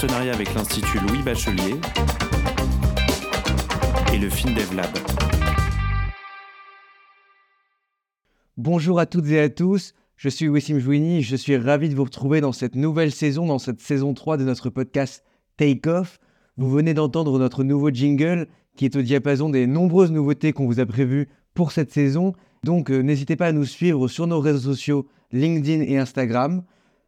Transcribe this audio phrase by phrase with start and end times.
[0.00, 1.76] partenariat avec l'Institut Louis Bachelier
[4.12, 4.88] et le FinDevLab.
[8.56, 12.04] Bonjour à toutes et à tous, je suis Wessim Jouini je suis ravi de vous
[12.04, 15.24] retrouver dans cette nouvelle saison, dans cette saison 3 de notre podcast
[15.56, 16.18] Take Off.
[16.58, 18.46] Vous venez d'entendre notre nouveau jingle
[18.76, 22.34] qui est au diapason des nombreuses nouveautés qu'on vous a prévues pour cette saison.
[22.64, 26.64] Donc euh, n'hésitez pas à nous suivre sur nos réseaux sociaux LinkedIn et Instagram.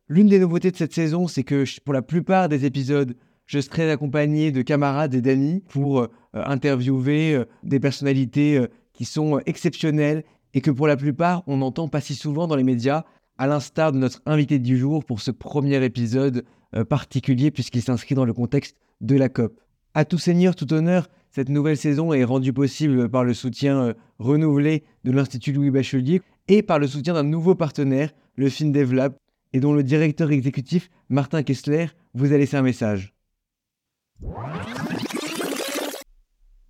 [0.09, 3.91] L'une des nouveautés de cette saison, c'est que pour la plupart des épisodes, je serai
[3.91, 8.59] accompagné de camarades et d'amis pour euh, interviewer euh, des personnalités
[8.95, 10.25] qui sont exceptionnelles
[10.55, 13.05] et que pour la plupart, on n'entend pas si souvent dans les médias,
[13.39, 16.45] à l'instar de notre invité du jour pour ce premier épisode
[16.89, 19.61] particulier puisqu'il s'inscrit dans le contexte de la COP.
[19.95, 24.85] À tout seigneur, tout honneur, cette nouvelle saison est rendue possible par le soutien renouvelé
[25.05, 29.15] de l'Institut Louis Bachelier et par le soutien d'un nouveau partenaire, le FinDevLab,
[29.53, 33.15] et dont le directeur exécutif, Martin Kessler, vous a laissé un message.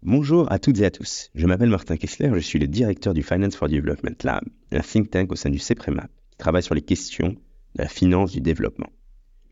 [0.05, 1.31] Bonjour à toutes et à tous.
[1.37, 5.13] Je m'appelle Martin Kessler, je suis le directeur du Finance for Development Lab, un think
[5.13, 8.89] tank au sein du CEPREMAP qui travaille sur les questions de la finance du développement.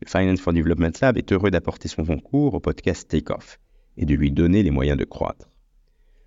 [0.01, 3.61] Le Finance for Development Lab est heureux d'apporter son concours au podcast Takeoff
[3.95, 5.49] et de lui donner les moyens de croître.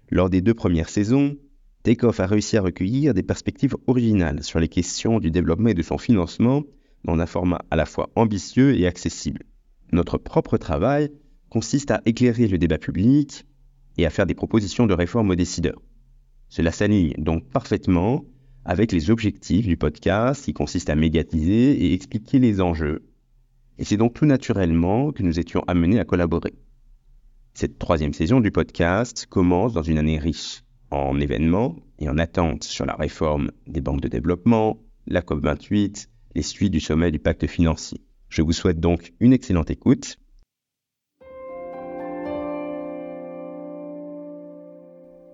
[0.08, 1.36] Lors des deux premières saisons,
[1.82, 5.82] Takeoff a réussi à recueillir des perspectives originales sur les questions du développement et de
[5.82, 6.62] son financement
[7.04, 9.42] dans un format à la fois ambitieux et accessible.
[9.92, 11.10] Notre propre travail
[11.50, 13.44] consiste à éclairer le débat public
[13.96, 15.80] et à faire des propositions de réforme aux décideurs.
[16.48, 18.24] Cela s'aligne donc parfaitement
[18.64, 23.06] avec les objectifs du podcast qui consiste à médiatiser et expliquer les enjeux.
[23.78, 26.54] Et c'est donc tout naturellement que nous étions amenés à collaborer.
[27.54, 32.64] Cette troisième saison du podcast commence dans une année riche en événements et en attentes
[32.64, 37.46] sur la réforme des banques de développement, la COP28 les suites du sommet du pacte
[37.46, 38.00] financier.
[38.28, 40.18] Je vous souhaite donc une excellente écoute.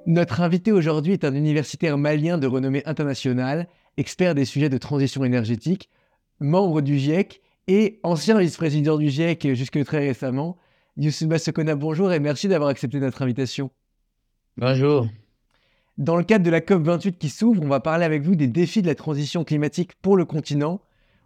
[0.06, 5.24] Notre invité aujourd'hui est un universitaire malien de renommée internationale, expert des sujets de transition
[5.24, 5.90] énergétique,
[6.40, 10.56] membre du GIEC et ancien vice-président du GIEC jusque très récemment.
[10.96, 13.70] Youssouba Sokona, bonjour et merci d'avoir accepté notre invitation.
[14.56, 15.06] Bonjour.
[15.98, 18.80] Dans le cadre de la COP28 qui s'ouvre, on va parler avec vous des défis
[18.80, 20.80] de la transition climatique pour le continent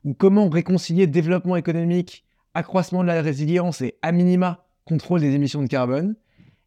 [0.04, 2.24] ou comment réconcilier développement économique,
[2.54, 6.16] accroissement de la résilience et à minima contrôle des émissions de carbone.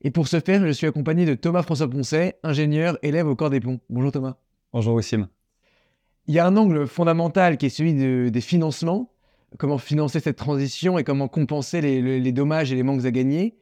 [0.08, 3.50] Et pour ce faire, je suis accompagné de Thomas François Poncet, ingénieur, élève au corps
[3.50, 3.82] des ponts.
[3.90, 4.38] Bonjour Thomas.
[4.72, 5.28] Bonjour Wassim.
[6.28, 9.12] Il y a un angle fondamental qui est celui des financements,
[9.58, 13.58] comment financer cette transition et comment compenser les, les, dommages et les manques à gagner.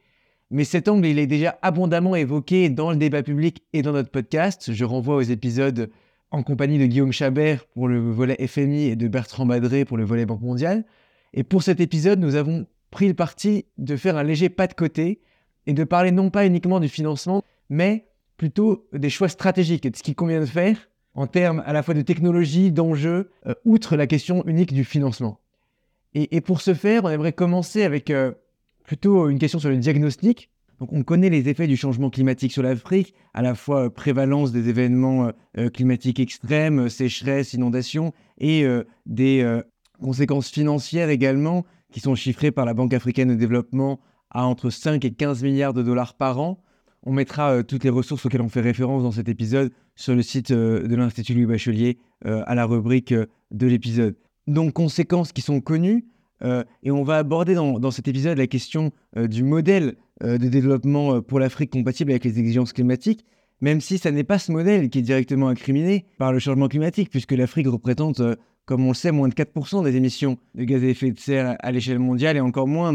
[0.52, 4.12] Mais cet angle, il est déjà abondamment évoqué dans le débat public et dans notre
[4.12, 4.72] podcast.
[4.72, 5.90] Je renvoie aux épisodes
[6.30, 10.04] en compagnie de Guillaume Chabert pour le volet FMI et de Bertrand Badré pour le
[10.04, 10.84] volet Banque mondiale.
[11.34, 14.74] Et pour cet épisode, nous avons pris le parti de faire un léger pas de
[14.74, 15.22] côté
[15.66, 18.06] et de parler non pas uniquement du financement, mais
[18.36, 20.76] plutôt des choix stratégiques de ce qu'il convient de faire
[21.14, 25.40] en termes à la fois de technologie, d'enjeux, euh, outre la question unique du financement.
[26.18, 28.32] Et, pour ce faire, on aimerait commencer avec euh,
[28.84, 30.48] plutôt une question sur le diagnostic,
[30.80, 34.50] donc on connaît les effets du changement climatique sur l'Afrique, à la fois euh, prévalence
[34.52, 35.30] des événements
[35.74, 38.66] climatiques extrêmes, sécheresse, inondations, et
[39.06, 39.60] des
[40.00, 44.00] conséquences financières également, qui sont chiffrées par la Banque africaine de développement
[44.30, 46.62] à entre 5 et 15 milliards de dollars par an.
[47.02, 50.52] On mettra toutes les ressources auxquelles on fait référence dans cet épisode sur le site
[50.52, 54.16] de l'Institut Louis Bachelier à la rubrique de l'épisode.
[54.48, 56.06] Donc conséquences qui sont connues,
[56.42, 61.20] et on va aborder dans, cet épisode la question du modèle euh, de développement euh,
[61.20, 63.26] pour l'Afrique compatible avec les exigences climatiques,
[63.60, 67.10] même si ça n'est pas ce modèle qui est directement incriminé par le changement climatique,
[67.10, 68.34] puisque l'Afrique représente, euh,
[68.66, 71.56] comme on le sait, moins de 4% des émissions de gaz à effet de serre
[71.60, 72.92] à l'échelle mondiale et encore moins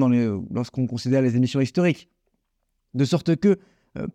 [0.52, 2.10] lorsqu'on considère les émissions historiques.
[2.94, 3.58] De sorte que,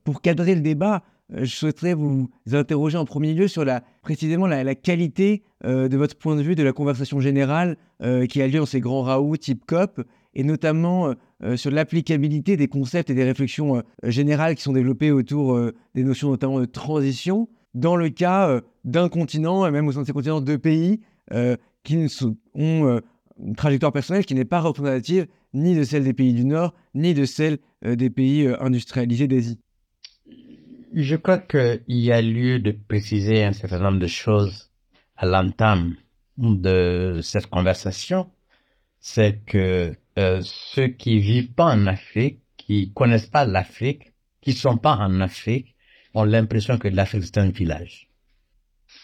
[0.05, 3.65] pour cadrer le débat, je souhaiterais vous interroger en premier lieu sur
[4.03, 7.79] précisément la, qualité de votre point de vue de la conversation générale
[8.29, 10.03] qui a lieu dans ces grands raouts type COP
[10.37, 14.75] et notamment euh, euh, sur l'applicabilité des concepts et des réflexions euh, générales qui sont
[14.75, 15.59] développées autour
[15.95, 20.07] des notions notamment de transition dans le cas d'un continent, et même au sein de
[20.07, 21.01] ces continents, deux pays
[21.83, 22.09] qui
[22.55, 23.01] ont
[23.39, 27.15] une trajectoire personnelle qui n'est pas représentative ni de celle des pays du Nord, ni
[27.15, 29.59] de celle des pays industrialisés d'Asie.
[30.95, 34.71] Je crois qu'il y a lieu de préciser un certain nombre de choses
[35.17, 35.97] à l'entame
[36.39, 38.31] de cette conversation
[39.07, 44.79] c'est que euh, ceux qui vivent pas en Afrique, qui connaissent pas l'Afrique, qui sont
[44.79, 45.77] pas en Afrique,
[46.13, 48.06] ont l'impression que l'Afrique c'est un village.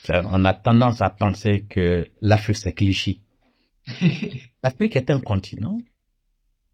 [0.09, 3.21] On a tendance à penser que l'Afrique c'est cliché.
[4.63, 5.79] L'Afrique est un continent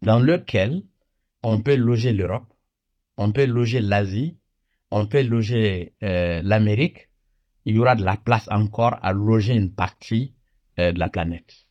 [0.01, 0.83] dans lequel
[1.43, 2.51] on peut loger l'Europe,
[3.17, 4.37] on peut loger l'Asie,
[4.91, 7.09] on peut loger euh, l'Amérique.
[7.65, 10.33] Il y aura de la place encore à loger une partie
[10.79, 11.65] euh, de la planète.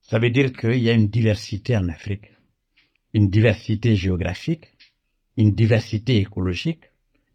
[0.00, 2.32] Ça veut dire qu'il y a une diversité en Afrique,
[3.12, 4.66] une diversité géographique,
[5.36, 6.84] une diversité écologique,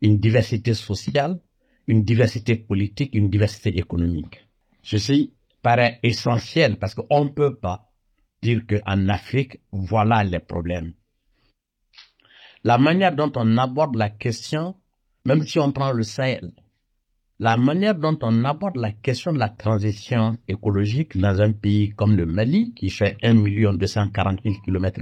[0.02, 1.40] une diversité sociale,
[1.88, 4.46] une diversité politique, une diversité économique.
[4.82, 7.92] Ceci paraît essentiel parce qu'on ne peut pas
[8.42, 10.94] dire qu'en Afrique, voilà les problèmes.
[12.64, 14.76] La manière dont on aborde la question,
[15.26, 16.52] même si on prend le Sahel,
[17.40, 22.16] la manière dont on aborde la question de la transition écologique dans un pays comme
[22.16, 23.36] le Mali, qui fait 1
[23.74, 25.02] 240 000 km,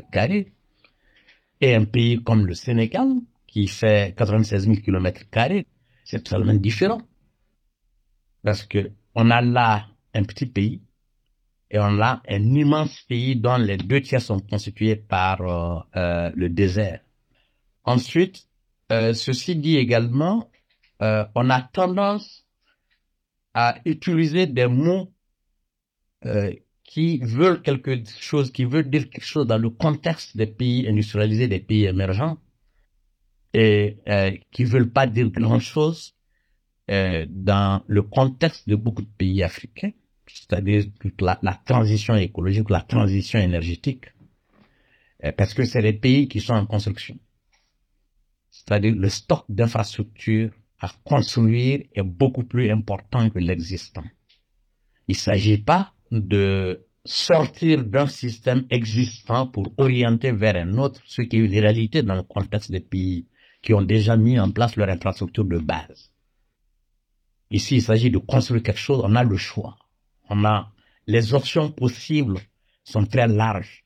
[1.61, 3.07] et un pays comme le Sénégal,
[3.47, 5.21] qui fait 96 000 km,
[6.03, 7.01] c'est totalement différent.
[8.43, 10.81] Parce que on a là un petit pays
[11.73, 16.31] et on a un immense pays dont les deux tiers sont constitués par euh, euh,
[16.35, 17.01] le désert.
[17.83, 18.47] Ensuite,
[18.91, 20.49] euh, ceci dit également,
[21.35, 22.45] on a tendance
[23.53, 25.11] à utiliser des mots
[26.85, 31.49] qui veulent quelque chose, qui veulent dire quelque chose dans le contexte des pays industrialisés,
[31.49, 32.37] des pays émergents,
[33.53, 33.97] et
[34.51, 36.15] qui veulent pas dire grand chose
[36.87, 39.91] dans le contexte de beaucoup de pays africains
[40.27, 40.85] c'est-à-dire
[41.19, 44.05] la, la, transition écologique, la transition énergétique,
[45.23, 47.17] euh, parce que c'est les pays qui sont en construction.
[48.49, 54.03] C'est-à-dire le stock d'infrastructures à construire est beaucoup plus important que l'existant.
[55.07, 61.21] Il ne s'agit pas de sortir d'un système existant pour orienter vers un autre, ce
[61.21, 63.27] qui est une réalité dans le contexte des pays
[63.63, 66.11] qui ont déjà mis en place leur infrastructure de base.
[67.49, 69.77] Ici, il s'agit de construire quelque chose, on a le choix
[70.29, 70.71] on a
[71.07, 72.39] les options possibles
[72.83, 73.83] sont très larges.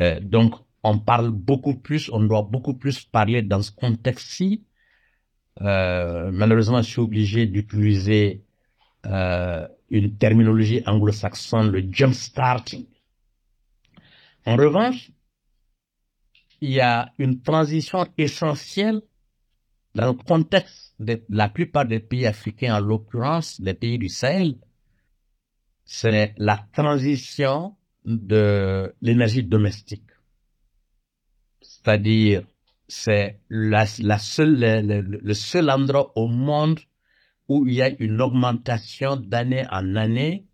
[0.00, 4.64] Euh, donc, on parle beaucoup plus, on doit beaucoup plus parler dans ce contexte-ci.
[5.60, 8.44] Euh, malheureusement, je suis obligé d'utiliser
[9.06, 12.86] euh, une terminologie anglo-saxonne, le jump starting.
[14.46, 15.10] En revanche,
[16.60, 19.02] il y a une transition essentielle
[19.94, 24.56] dans le contexte de la plupart des pays africains, en l'occurrence des pays du Sahel,
[25.84, 27.74] c'est la transition
[28.04, 30.04] de l'énergie domestique.
[31.60, 32.44] C'est-à-dire,
[32.86, 34.60] c'est la, seule,
[35.22, 36.80] le, seul endroit au monde
[37.48, 40.46] où il y a une augmentation d'année en année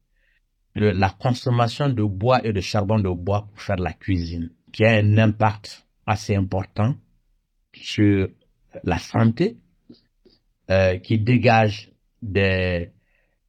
[0.77, 4.85] de la consommation de bois et de charbon de bois pour faire la cuisine, qui
[4.85, 6.95] a un impact assez important
[7.75, 8.29] sur
[8.85, 9.59] la santé,
[10.71, 11.93] euh, qui dégage
[12.23, 12.91] des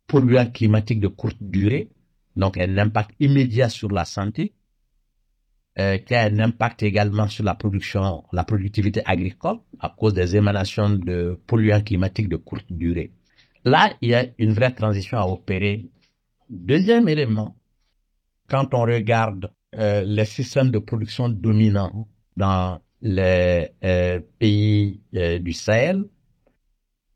[0.08, 1.90] polluants climatiques de courte durée,
[2.36, 4.54] donc un impact immédiat sur la santé,
[5.80, 10.36] euh, qui a un impact également sur la production, la productivité agricole à cause des
[10.36, 13.12] émanations de polluants climatiques de courte durée.
[13.64, 15.90] Là, il y a une vraie transition à opérer.
[16.50, 17.56] Deuxième élément,
[18.50, 25.52] quand on regarde euh, les systèmes de production dominants dans les euh, pays euh, du
[25.54, 26.06] Sahel,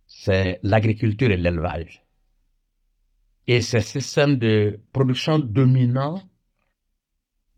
[0.07, 2.03] c'est l'agriculture et l'élevage.
[3.47, 6.21] Et ces systèmes de production dominants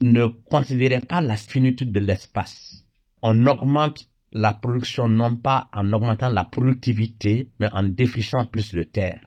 [0.02, 2.86] ne considéraient pas la finitude de l'espace.
[3.22, 8.84] On augmente la production non pas en augmentant la productivité, mais en défrichant plus de
[8.84, 9.26] terre.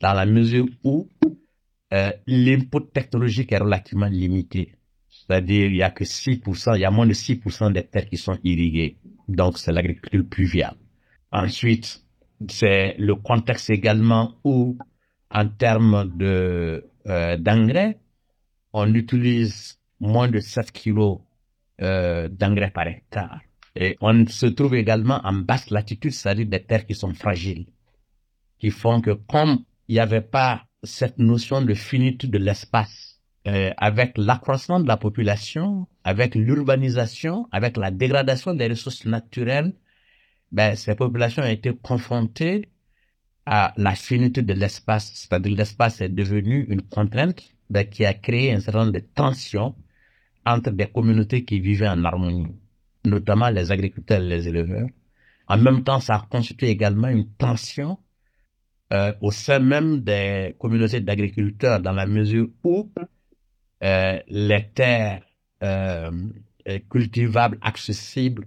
[0.00, 1.08] Dans la mesure où
[1.92, 4.74] euh, l'input technologique est relativement limité.
[5.26, 8.16] C'est-à-dire, il y a que 6%, il y a moins de 6% des terres qui
[8.16, 8.98] sont irriguées.
[9.28, 10.76] Donc, c'est l'agriculture pluviale.
[11.32, 12.02] Ensuite,
[12.48, 14.76] c'est le contexte également où
[15.30, 17.98] en termes de euh, d'engrais,
[18.72, 21.20] on utilise moins de 7 kilos
[21.80, 23.40] euh, d'engrais par hectare.
[23.76, 27.66] Et on se trouve également en basse latitude, c'est-à-dire des terres qui sont fragiles,
[28.58, 33.13] qui font que comme il n'y avait pas cette notion de finitude de l'espace,
[33.46, 39.74] euh, avec l'accroissement de la population, avec l'urbanisation, avec la dégradation des ressources naturelles,
[40.50, 42.70] ben, ces populations ont été confrontées
[43.46, 48.52] à la finitude de l'espace, c'est-à-dire l'espace est devenu une contrainte ben, qui a créé
[48.52, 49.74] un certain nombre de tensions
[50.46, 52.48] entre des communautés qui vivaient en harmonie,
[53.04, 54.88] notamment les agriculteurs et les éleveurs.
[55.48, 57.98] En même temps, ça a constitué également une tension
[58.92, 62.90] euh, au sein même des communautés d'agriculteurs dans la mesure où
[63.84, 65.22] euh, les terres
[65.62, 66.10] euh,
[66.90, 68.46] cultivables, accessibles,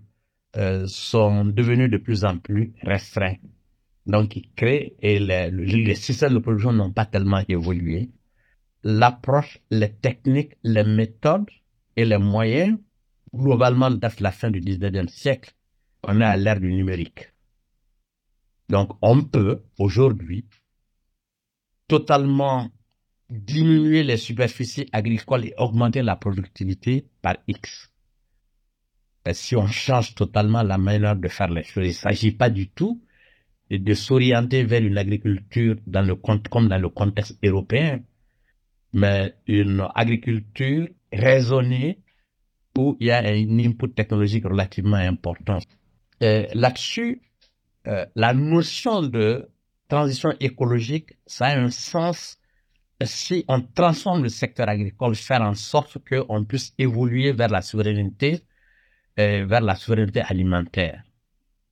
[0.56, 3.36] euh, sont devenues de plus en plus restreints.
[4.08, 8.10] Donc, ils créent et les, systèmes de production n'ont pas tellement évolué.
[8.84, 11.50] L'approche, les techniques, les méthodes
[11.96, 12.80] et les moyens,
[13.36, 15.54] globalement, datent la fin du 19e siècle.
[16.04, 17.34] On est à l'ère du numérique.
[18.70, 20.46] Donc, on peut, aujourd'hui,
[21.88, 22.72] totalement
[23.30, 27.92] diminuer les superficies agricoles et augmenter la productivité par X.
[29.34, 32.70] si on change totalement la manière de faire les choses, il ne s'agit pas du
[32.70, 33.02] tout
[33.70, 38.02] de s'orienter vers une agriculture dans le comme dans le contexte européen,
[38.94, 42.00] mais une agriculture raisonnée
[42.78, 45.60] où il y a un input technologique relativement important.
[46.22, 47.22] Là-dessus,
[47.88, 49.50] euh, la notion de
[49.88, 52.38] transition écologique, ça a un sens
[53.06, 58.42] si on transforme le secteur agricole, faire en sorte qu'on puisse évoluer vers la souveraineté,
[59.20, 61.04] euh, vers la souveraineté alimentaire.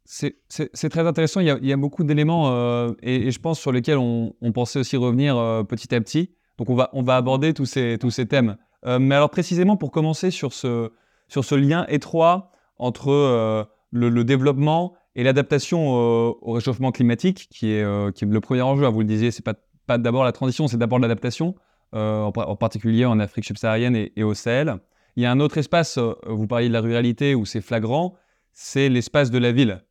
[0.05, 1.39] C'est très intéressant.
[1.39, 5.35] Il y a, beaucoup d'éléments euh, et, je pense sur lesquels on, pensait aussi revenir
[5.35, 6.35] euh, petit à petit.
[6.59, 7.97] Donc on va, aborder tous ces,
[8.29, 8.55] thèmes.
[8.85, 10.91] mais alors précisément pour commencer sur ce,
[11.55, 18.41] lien étroit entre le, développement et l'adaptation au, réchauffement climatique, qui est, qui est le
[18.41, 18.85] premier enjeu.
[18.85, 19.55] Hein, vous le disiez, c'est pas
[19.85, 21.55] pas d'abord la transition, c'est d'abord l'adaptation,
[21.93, 24.79] euh, en, particulier en Afrique subsaharienne et, au Sahel.
[25.15, 28.15] Il y a un autre espace, euh, vous parliez de la ruralité où c'est flagrant,
[28.51, 29.81] c'est l'espace de la ville.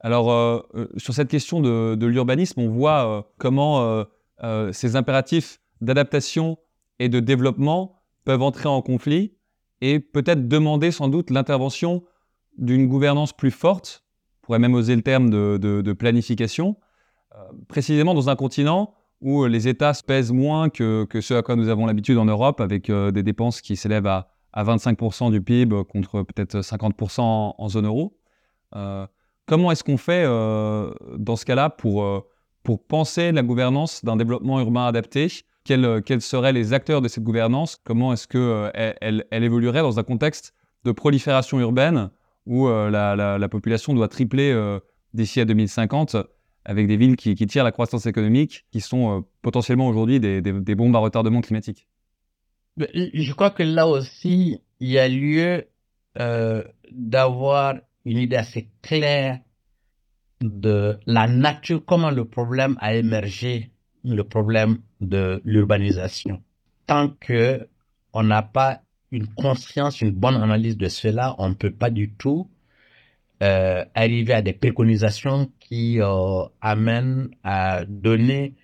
[0.00, 0.60] Alors, euh,
[0.98, 4.04] sur cette question de, l'urbanisme, on voit comment
[4.72, 6.58] ces impératifs d'adaptation
[6.98, 9.32] et de développement peuvent entrer en conflit
[9.80, 12.02] et peut-être demander sans doute l'intervention
[12.58, 14.04] d'une gouvernance plus forte,
[14.42, 16.76] on pourrait même oser le terme de, de planification,
[17.68, 21.56] précisément dans un continent où euh, les États pèsent moins que, que ce à quoi
[21.56, 25.40] nous avons l'habitude en Europe, avec euh, des dépenses qui s'élèvent à, à 25% du
[25.40, 28.18] PIB contre peut-être 50% en, zone euro.
[28.74, 29.06] Euh,
[29.46, 32.26] comment est-ce qu'on fait dans ce cas-là pour,
[32.88, 35.28] penser la gouvernance d'un développement urbain adapté?
[35.64, 37.76] Quels, seraient les acteurs de cette gouvernance?
[37.84, 40.54] Comment est-ce qu'elle elle, elle, évoluerait dans un contexte
[40.84, 42.10] de prolifération urbaine
[42.46, 44.78] où la, population doit tripler
[45.12, 46.16] d'ici à 2050
[46.66, 50.96] avec des villes qui, tirent la croissance économique, qui sont euh, potentiellement aujourd'hui des, bombes
[50.96, 51.86] à retardement climatique.
[52.76, 55.64] Je crois que là aussi, il y a lieu
[56.18, 59.38] euh, d'avoir une idée assez claire
[60.40, 63.70] de la nature, comment le problème a émergé,
[64.04, 66.42] le problème de l'urbanisation.
[66.86, 67.66] Tant que
[68.12, 68.80] on n'a pas
[69.12, 72.50] une conscience, une bonne analyse de cela, on ne peut pas du tout
[73.42, 78.54] euh, arriver à des préconisations qui euh, amènent à donner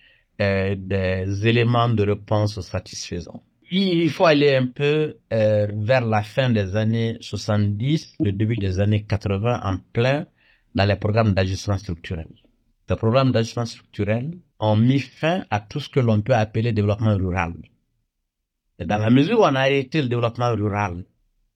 [0.41, 3.43] euh, des éléments de réponse satisfaisants.
[3.71, 9.03] Il faut aller un peu vers la fin des années 70, le début des années
[9.03, 10.27] 80, en plein
[10.75, 12.29] dans les programmes d'ajustement structurel.
[12.89, 17.17] Les programmes d'ajustement structurel ont mis fin à tout ce que l'on peut appeler développement
[17.17, 17.55] rural.
[18.79, 21.05] Dans la mesure où on a arrêté le développement rural,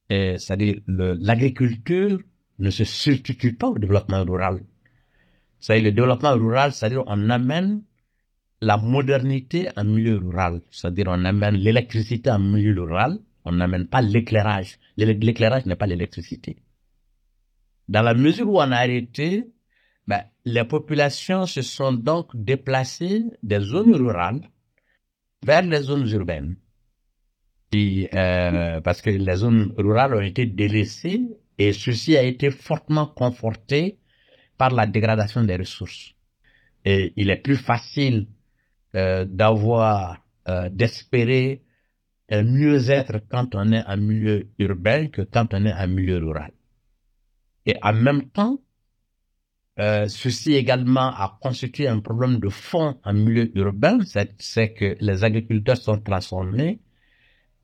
[0.09, 2.19] c'est-à-dire l'agriculture
[2.59, 4.61] ne se substitue pas au développement rural.
[5.59, 7.83] C'est le développement rural, c'est-à-dire on amène
[8.61, 14.03] la modernité en milieu rural, c'est-à-dire on amène l'électricité en milieu rural, on n'amène pas
[14.03, 14.79] l'éclairage.
[14.97, 16.57] L'éclairage n'est pas l'électricité.
[17.89, 19.47] Dans la mesure où on a arrêté,
[20.07, 24.41] ben, les populations se sont donc déplacées des zones rurales
[25.45, 26.57] vers les zones urbaines.
[27.75, 31.23] Euh, parce que les zones rurales ont été délaissées
[31.59, 33.99] et ceci a été fortement conforté
[34.59, 36.15] par la dégradation des ressources.
[36.85, 38.29] Et il est plus facile
[38.95, 41.63] euh, d'avoir, euh, d'espérer
[42.31, 46.53] un mieux-être quand on est en milieu urbain que quand on est en milieu rural.
[47.67, 48.59] Et en même temps,
[49.79, 53.99] euh, ceci également a constitué un problème de fond en milieu urbain,
[54.39, 56.81] c'est que les agriculteurs sont transformés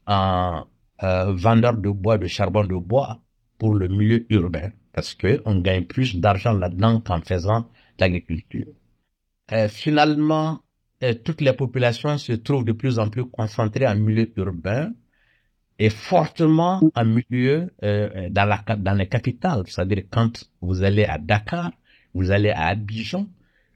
[0.07, 0.67] en
[1.03, 3.23] euh, vendeurs de bois, de charbon de bois,
[3.63, 8.67] pour le milieu urbain parce qu'on gagne plus d'argent là-dedans qu'en faisant l'agriculture.
[9.53, 10.59] Euh, finalement,
[11.05, 14.91] euh, toutes les populations se trouvent de plus en plus concentrées en milieu urbain
[15.79, 19.63] et fortement en milieu euh, dans, la, dans les capitales.
[19.69, 21.71] C'est-à-dire quand vous allez à Dakar,
[22.15, 23.29] vous allez à Abidjan,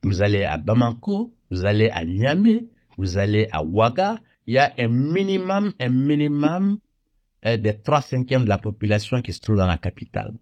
[0.02, 2.64] vous allez à Bamako, vous allez à Niamey,
[2.98, 6.80] vous allez à Ouaga, il y a un minimum, un minimum
[7.56, 10.34] des trois cinquièmes de la population qui se trouve dans la capitale.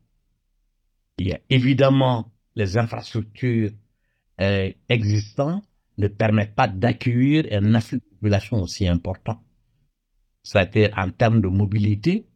[1.19, 3.71] Il y a évidemment les infrastructures
[4.41, 5.65] euh, existantes
[5.99, 9.41] ne permettent pas d'accueillir un afflux de population aussi important.
[10.43, 12.27] C'est-à-dire en termes de mobilité,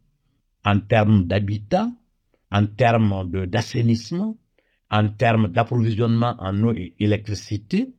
[0.63, 1.89] en termes d'habitat,
[2.51, 4.37] en termes d'assainissement,
[4.89, 7.93] en termes d'approvisionnement en eau et électricité,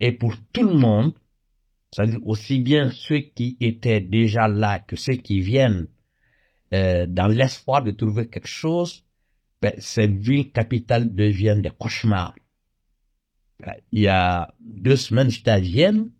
[0.00, 1.14] et pour tout le monde,
[1.92, 5.86] c'est-à-dire aussi bien ceux qui étaient déjà là que ceux qui viennent
[6.74, 9.04] euh, dans l'espoir de trouver quelque chose,
[9.62, 12.34] ben, ces villes capitales deviennent des cauchemars.
[13.92, 16.10] Il y a deux semaines, j'étais à Vienne,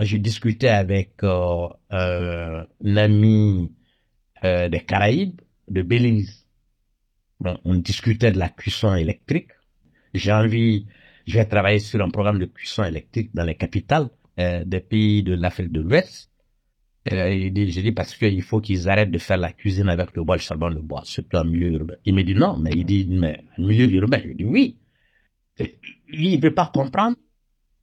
[0.00, 3.72] j'ai discuté avec euh, un ami
[4.44, 6.46] euh, des Caraïbes, de Belize.
[7.64, 9.50] on discutait de la cuisson électrique.
[10.12, 10.86] J'ai envie,
[11.26, 15.22] je vais travailler sur un programme de cuisson électrique dans les capitales euh, des pays
[15.22, 16.30] de l'Afrique de l'Ouest.
[17.06, 20.40] J'ai dit parce qu'il faut qu'ils arrêtent de faire la cuisine avec le bois, le
[20.40, 21.96] charbon, le bois, surtout en milieu urbain.
[22.04, 24.78] Il me dit non, mais il dit, mais en milieu urbain, je dis oui.
[26.12, 27.16] Il ne peut pas comprendre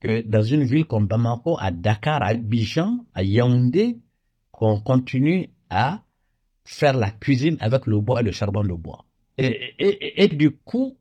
[0.00, 3.98] que dans une ville comme Bamako, à Dakar, à Abidjan, à Yaoundé,
[4.50, 6.02] qu'on continue à
[6.64, 9.04] faire la cuisine avec le bois et le charbon de bois.
[9.38, 9.74] Et,
[10.22, 10.98] et, du coup,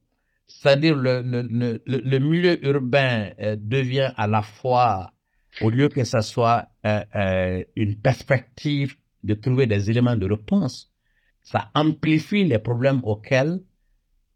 [0.47, 5.11] c'est-à-dire le, le, le, le, milieu urbain euh, devient à la fois,
[5.61, 10.91] au lieu que ce soit euh, euh, une perspective de trouver des éléments de réponse,
[11.43, 13.61] ça amplifie les problèmes auxquels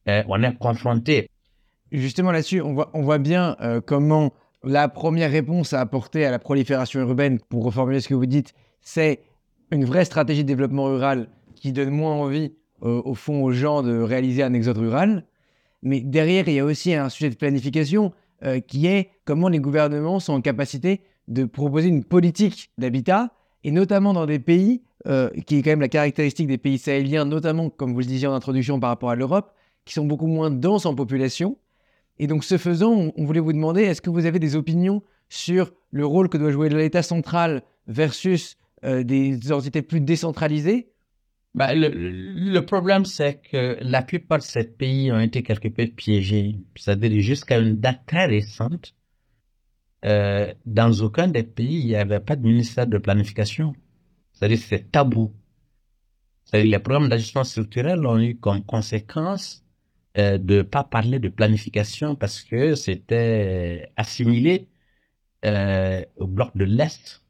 [0.07, 1.27] on est confronté.
[1.91, 4.31] Justement là-dessus, on voit, bien comment
[4.63, 8.53] la première réponse à apporter à la prolifération urbaine, pour reformuler ce que vous dites,
[8.81, 9.21] c'est
[9.71, 13.81] une vraie stratégie de développement rural qui donne moins envie, euh, au fond, aux gens
[13.81, 15.25] de réaliser un exode rural.
[15.81, 19.59] Mais derrière, il y a aussi un sujet de planification euh, qui est comment les
[19.59, 25.29] gouvernements sont en capacité de proposer une politique d'habitat, et notamment dans des pays, euh,
[25.45, 28.33] qui est quand même la caractéristique des pays sahéliens, notamment, comme vous le disiez en
[28.33, 29.53] introduction, par rapport à l'Europe,
[29.85, 31.57] qui sont beaucoup moins denses en population.
[32.17, 35.71] Et donc, ce faisant, on voulait vous demander, est-ce que vous avez des opinions sur
[35.91, 40.89] le rôle que doit jouer l'État central versus euh, des entités plus décentralisées?
[41.55, 46.57] Bah, le, problème, c'est que la plupart de ces pays ont été quelque peu piégés.
[46.75, 48.93] C'est-à-dire jusqu'à une date très récente,
[50.05, 53.73] euh, dans aucun des pays, il n'y avait pas de ministère de planification.
[54.33, 55.33] C'est-à-dire c'est tabou.
[56.45, 59.65] C'est-à-dire les programmes d'ajustement structurel ont eu comme conséquence
[60.17, 64.69] euh, de ne pas parler de planification parce que c'était assimilé
[65.45, 67.23] euh, au bloc de l'Est.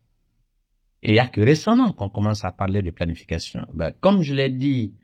[1.02, 3.66] Et il n'y a que récemment qu'on commence à parler de planification.
[3.74, 4.96] Ben, comme je l'ai dit,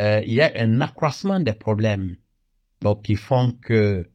[0.00, 2.16] euh, il y a un accroissement des problèmes
[2.82, 4.08] donc, qui font que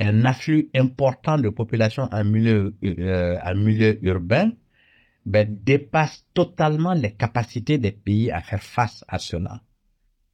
[0.00, 4.52] un afflux important de population en milieu, euh, en milieu urbain
[5.24, 9.62] ben, dépasse totalement les capacités des pays à faire face à cela.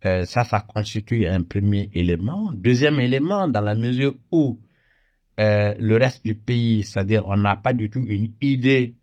[0.07, 2.53] Euh, ça, ça constitue un premier élément.
[2.55, 4.61] Deuxième élément, dans la mesure où
[5.41, 8.95] euh, le reste du pays, c'est-à-dire on n'a pas du tout une idée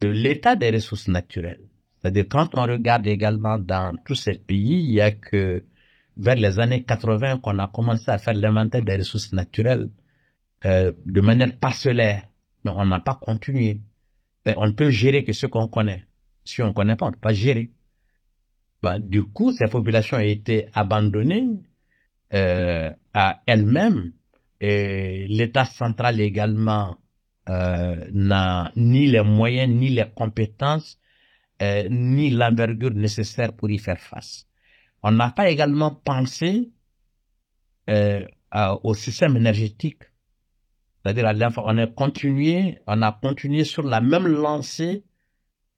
[0.00, 1.68] de l'état des ressources naturelles.
[2.00, 5.64] C'est-à-dire quand on regarde également dans tous ces pays, il y a que
[6.20, 9.88] vers les années 80 qu'on a commencé à faire l'inventaire des ressources naturelles
[10.66, 12.28] euh, de manière parcellaire,
[12.64, 13.80] mais on n'a pas continué.
[14.44, 16.04] Ben, on ne peut gérer que ce qu'on connaît.
[16.44, 17.70] Si on ne connaît pas, on ne peut pas gérer.
[18.82, 21.48] Ben, du coup, ces populations ont été abandonnées
[22.34, 24.12] euh, à elles-mêmes
[24.60, 26.98] et l'État central également
[27.48, 30.98] euh, n'a ni les moyens, ni les compétences,
[31.62, 34.46] euh, ni l'envergure nécessaire pour y faire face.
[35.02, 36.70] On n'a pas également pensé
[37.88, 38.24] euh,
[38.82, 40.02] au système énergétique.
[41.02, 45.04] C'est-à-dire, on a continué, on a continué sur la même lancée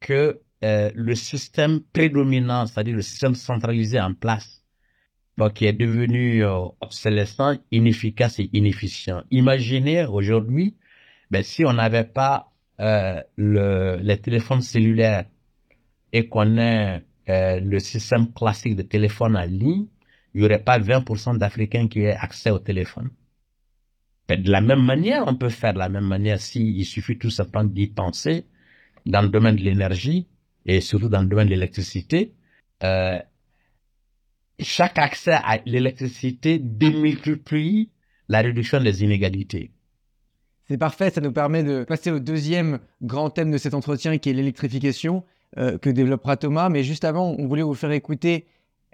[0.00, 4.64] que le système prédominant, c'est-à-dire le système centralisé en place,
[5.38, 6.44] donc qui est devenu
[6.80, 9.22] obsolescent, inefficace et inefficient.
[9.30, 10.76] Imaginez aujourd'hui
[11.32, 15.24] ben, si on n'avait pas euh, le, les téléphones cellulaires
[16.12, 19.86] et qu'on ait euh, le système classique de téléphone en ligne,
[20.34, 23.10] il n'y aurait pas 20% d'Africains qui aient accès au téléphone.
[24.28, 27.64] De la même manière, on peut faire de la même manière il suffit tout simplement
[27.64, 28.46] d'y penser
[29.04, 30.26] dans le domaine de l'énergie
[30.64, 32.32] et surtout dans le domaine de l'électricité.
[32.82, 33.18] Euh,
[34.60, 37.90] chaque accès à l'électricité démultiplie
[38.28, 39.72] la réduction des inégalités.
[40.68, 44.30] C'est parfait, ça nous permet de passer au deuxième grand thème de cet entretien qui
[44.30, 45.24] est l'électrification
[45.58, 46.70] euh, que développera Thomas.
[46.70, 48.46] Mais juste avant, on voulait vous faire écouter,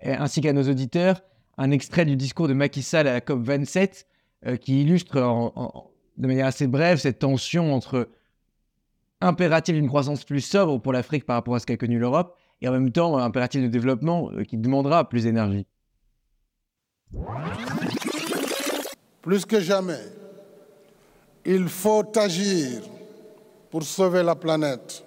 [0.05, 1.23] euh, ainsi qu'à nos auditeurs,
[1.57, 4.07] un extrait du discours de Macky Sall à la COP27
[4.47, 5.53] euh, qui illustre
[6.17, 8.09] de manière assez brève cette tension entre
[9.21, 12.69] impératif d'une croissance plus sobre pour l'Afrique par rapport à ce qu'a connu l'Europe et
[12.69, 15.67] en même temps impératif de développement qui demandera plus d'énergie.
[19.23, 20.01] Plus que jamais,
[21.45, 22.83] il faut agir
[23.71, 25.05] pour sauver la planète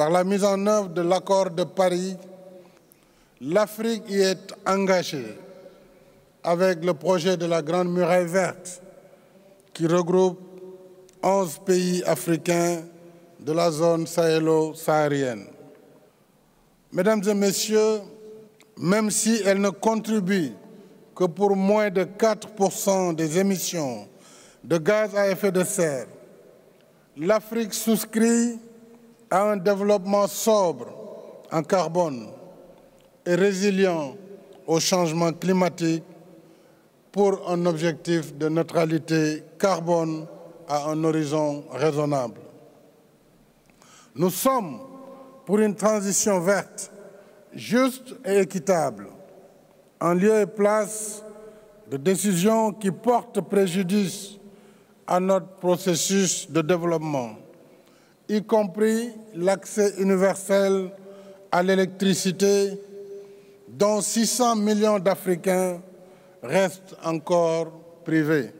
[0.00, 2.16] par la mise en œuvre de l'accord de Paris,
[3.38, 5.36] l'Afrique y est engagée
[6.42, 8.80] avec le projet de la Grande Muraille verte
[9.74, 10.40] qui regroupe
[11.22, 12.80] 11 pays africains
[13.40, 15.44] de la zone sahélo-saharienne.
[16.92, 18.00] Mesdames et messieurs,
[18.78, 20.52] même si elle ne contribue
[21.14, 24.08] que pour moins de 4% des émissions
[24.64, 26.06] de gaz à effet de serre,
[27.18, 28.58] l'Afrique souscrit
[29.30, 30.86] à un développement sobre
[31.52, 32.28] en carbone
[33.24, 34.16] et résilient
[34.66, 36.04] au changement climatique
[37.12, 40.26] pour un objectif de neutralité carbone
[40.68, 42.40] à un horizon raisonnable.
[44.14, 44.78] Nous sommes
[45.44, 46.92] pour une transition verte,
[47.52, 49.08] juste et équitable,
[50.00, 51.24] en lieu et place
[51.90, 54.36] de décisions qui portent préjudice
[55.06, 57.30] à notre processus de développement,
[58.30, 60.92] y compris l'accès universel
[61.50, 62.80] à l'électricité
[63.68, 65.80] dont 600 millions d'Africains
[66.40, 67.72] restent encore
[68.04, 68.50] privés.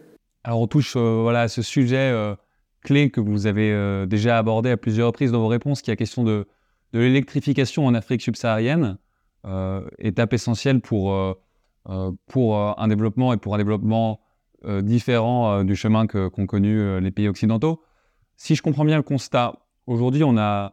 [0.43, 2.35] Alors on touche euh, à ce sujet euh,
[2.83, 5.93] clé que vous avez euh, déjà abordé à plusieurs reprises dans vos réponses, qui est
[5.93, 6.47] la question de,
[6.93, 8.99] l'électrification en Afrique subsaharienne,
[10.01, 11.17] étape essentielle pour,
[12.27, 14.21] pour un développement et pour un développement
[14.67, 17.81] différent du chemin qu'ont connu les pays occidentaux.
[18.43, 19.53] Si je comprends bien le constat,
[19.87, 20.73] aujourd'hui on a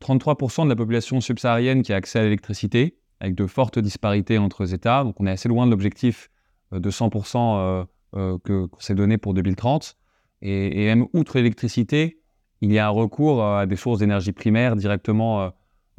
[0.00, 4.72] 33% de la population subsaharienne qui a accès à l'électricité, avec de fortes disparités entre
[4.72, 6.30] États, donc on est assez loin de l'objectif
[6.72, 9.98] de 100% euh, que qu'on s'est donné pour 2030.
[10.40, 12.18] Et, même outre l'électricité,
[12.62, 15.50] il y a un recours à des sources d'énergie primaire directement euh,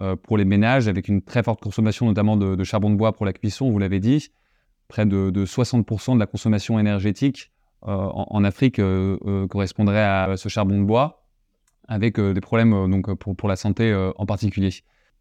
[0.02, 3.28] euh, pour les ménages, avec une très forte consommation notamment de, charbon de bois pour
[3.28, 4.32] la cuisson, vous l'avez dit.
[4.88, 7.52] Près de, 60% de la consommation énergétique
[7.84, 8.82] en, Afrique
[9.50, 11.26] correspondrait à ce charbon de bois,
[11.88, 14.70] avec des problèmes donc, pour, pour la santé en particulier.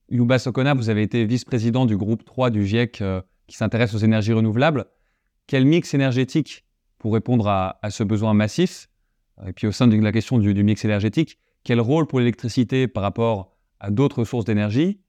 [0.09, 3.03] Yuba Sokona, vous avez été vice-président du groupe 3 du GIEC
[3.46, 4.87] qui s'intéresse aux énergies renouvelables.
[5.46, 6.64] Quel mix énergétique
[6.98, 8.88] pour répondre à, ce besoin massif?
[9.46, 13.03] Et puis au sein de la question du, mix énergétique, quel rôle pour l'électricité par
[13.03, 15.01] rapport à d'autres sources d'énergie?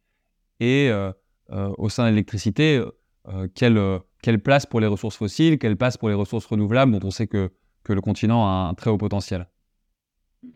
[0.60, 1.12] Et euh,
[1.52, 2.84] euh, au sein de l'électricité,
[3.28, 3.80] euh, quelle,
[4.24, 7.28] quelle, place pour les ressources fossiles, quelle place pour les ressources renouvelables dont on sait
[7.28, 7.52] que,
[7.88, 9.48] le continent a un très haut potentiel?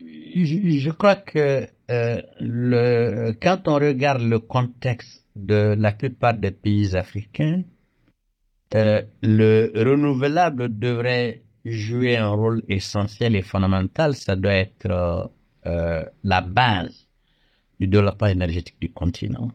[0.00, 7.62] Je, crois que le, quand on regarde le contexte de la plupart des pays africains,
[8.74, 14.14] euh, le renouvelable devrait jouer un rôle essentiel et fondamental.
[14.14, 15.24] Ça doit être euh,
[15.66, 17.06] euh, la base
[17.80, 19.50] du développement énergétique du continent.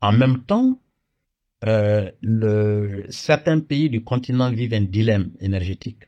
[0.00, 0.78] En même temps,
[1.64, 6.04] le, certains pays du continent vivent un dilemme énergétique.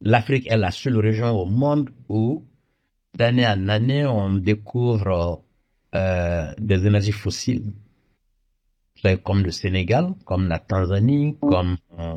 [0.00, 2.44] L'Afrique est la seule région au monde où,
[3.16, 5.42] d'année en année, on découvre
[5.92, 7.72] des énergies fossiles
[9.22, 12.16] comme le Sénégal, comme la Tanzanie, comme euh,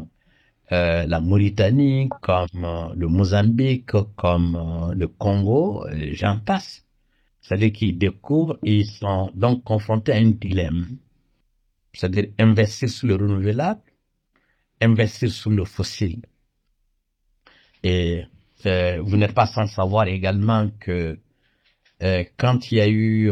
[0.72, 6.86] euh, la Mauritanie, comme euh, le Mozambique, comme le Congo, j'en passe.
[7.42, 10.88] C'est-à-dire qu'ils découvrent ils sont donc confrontés à un dilemme.
[11.94, 13.82] C'est-à-dire investir sur le renouvelable,
[14.82, 16.22] investir sur le fossile.
[17.84, 18.24] Et
[18.64, 21.18] vous n'êtes pas sans savoir également que
[22.38, 23.32] quand il y a eu,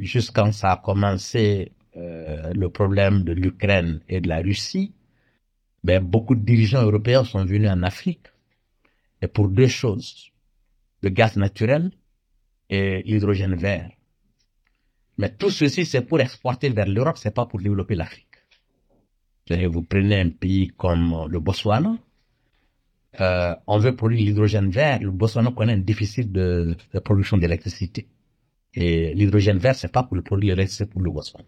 [0.00, 4.92] juste quand ça a commencé, euh, le problème de l'Ukraine et de la Russie,
[5.82, 8.28] ben, beaucoup de dirigeants européens sont venus en Afrique.
[9.20, 10.30] Et pour deux choses,
[11.02, 11.90] le gaz naturel
[12.70, 13.90] et l'hydrogène vert.
[15.18, 18.26] Mais tout ceci, c'est pour exporter vers l'Europe, c'est pas pour développer l'Afrique.
[19.50, 21.96] Vous prenez un pays comme le Botswana,
[23.20, 28.06] euh, on veut produire l'hydrogène vert, le Botswana connaît un déficit de, production d'électricité.
[28.74, 31.44] Et l'hydrogène vert, c'est pas pour le produire l'électricité pour le Botswana.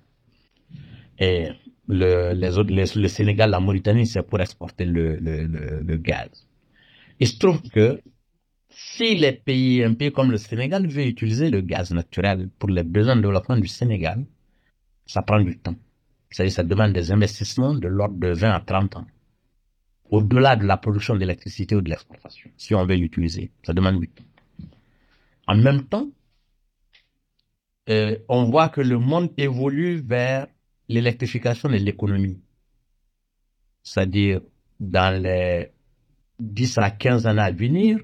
[1.19, 1.49] Et
[1.87, 6.49] le, les autres, le Sénégal, la Mauritanie, c'est pour exporter le, gaz.
[7.21, 8.01] Il se trouve que
[8.71, 12.85] si les pays, un pays comme le Sénégal veut utiliser le gaz naturel pour les
[12.85, 14.25] besoins de développement du Sénégal,
[15.07, 15.75] ça prend du temps.
[16.31, 19.07] C'est-à-dire ça demande des investissements de l'ordre de 20 à 30 ans.
[20.11, 24.09] Au-delà de la production d'électricité ou de l'exportation, si on veut l'utiliser, ça demande du
[24.09, 24.25] temps.
[25.47, 26.09] En même temps,
[27.89, 30.47] euh, on voit que le monde évolue vers
[30.89, 32.41] l'électrification de l'économie.
[33.83, 34.41] C'est-à-dire,
[34.79, 35.71] dans les
[36.39, 37.99] 10 à 15 années à venir,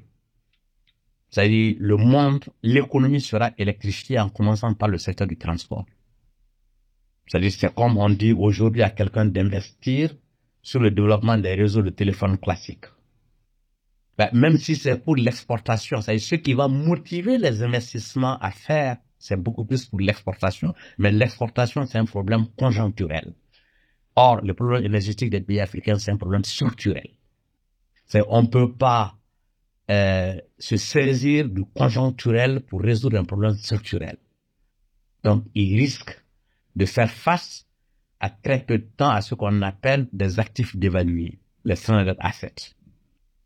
[1.30, 5.84] c'est-à-dire, le monde, l'économie sera électrifiée en commençant par le secteur du transport.
[7.26, 10.14] C'est-à-dire, c'est comme on dit aujourd'hui à quelqu'un d'investir
[10.62, 12.86] sur le développement des réseaux de téléphone classiques.
[14.18, 18.96] Ben, même si c'est pour l'exportation, c'est ce qui va motiver les investissements à faire
[19.18, 23.34] c'est beaucoup plus pour l'exportation, mais l'exportation, c'est un problème conjoncturel.
[24.14, 27.10] Or, le problème énergétique des pays africains, c'est un problème structurel.
[28.06, 29.15] C'est, on ne peut pas
[29.90, 34.18] euh, se saisir du conjoncturel pour résoudre un problème structurel.
[35.22, 36.20] Donc, il risque
[36.75, 37.66] de faire face
[38.20, 42.75] à très peu de temps à ce qu'on appelle des actifs dévalués, les stranded assets.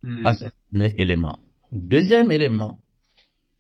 [0.02, 1.38] C'est un élément.
[1.72, 2.80] Deuxième élément,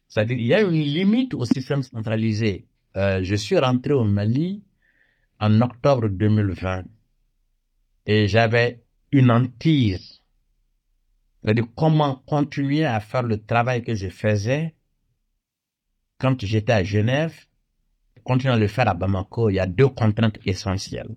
[0.08, 2.66] c'est-à-dire il y a une limite au système centralisé.
[2.96, 4.62] Euh, je suis rentré au Mali
[5.38, 6.84] en octobre 2020
[8.06, 10.09] et j'avais une hantise.
[11.42, 14.74] C'est-à-dire comment continuer à faire le travail que je faisais
[16.18, 17.34] quand j'étais à Genève,
[18.24, 21.16] continuer à le faire à Bamako, il y a deux contraintes essentielles.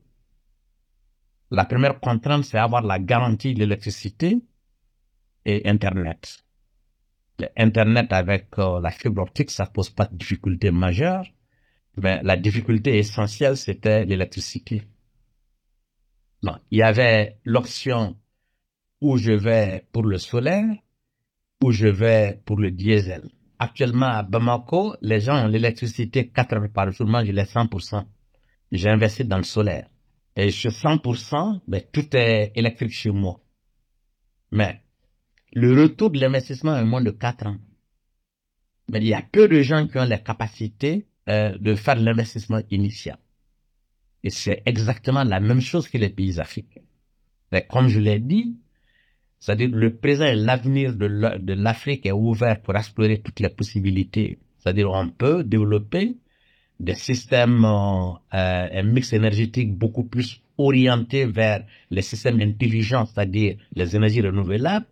[1.51, 4.39] La première contrainte, c'est avoir la garantie de l'électricité
[5.45, 6.43] et Internet.
[7.57, 11.25] Internet avec euh, la fibre optique, ça pose pas de difficulté majeure,
[11.97, 14.83] mais la difficulté essentielle, c'était l'électricité.
[16.71, 18.17] Il y avait l'option
[19.03, 20.77] où je vais pour le solaire,
[21.61, 23.29] où je vais pour le diesel.
[23.59, 27.05] Actuellement, à Bamako, les gens ont l'électricité 4 heures par jour.
[27.05, 28.05] Moi, j'ai les 100%.
[28.71, 29.89] J'ai investi dans le solaire.
[30.37, 33.41] Et sur 100%, ben, tout est électrique chez moi.
[34.51, 34.81] Mais
[35.51, 37.57] le retour de l'investissement est moins de 4 ans.
[38.89, 42.61] Mais il y a peu de gens qui ont la capacité euh, de faire l'investissement
[42.71, 43.17] initial.
[44.23, 46.81] Et c'est exactement la même chose que les pays africains.
[47.51, 48.57] Mais comme je l'ai dit,
[49.43, 54.39] c'est-à-dire le présent et l'avenir de l'Afrique est ouvert pour explorer toutes les possibilités.
[54.57, 56.15] C'est-à-dire on peut développer
[56.79, 63.93] des systèmes, euh, un mix énergétique beaucoup plus orienté vers les systèmes intelligents, c'est-à-dire les
[63.97, 64.85] énergies renouvelables,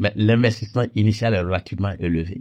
[0.00, 2.40] mais l'investissement initial est relativement élevé.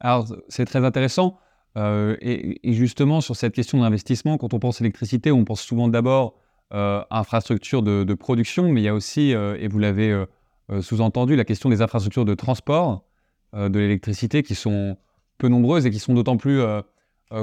[0.00, 1.38] Alors, c'est très intéressant.
[1.78, 6.34] Euh, et, justement, sur cette question d'investissement, quand on pense électricité, on pense souvent d'abord
[6.34, 11.36] euh, infrastructures de, production, mais il y a aussi, euh, et vous l'avez euh, sous-entendu,
[11.36, 13.04] la question des infrastructures de transport
[13.52, 14.98] de l'électricité qui sont
[15.38, 16.60] peu nombreuses et qui sont d'autant plus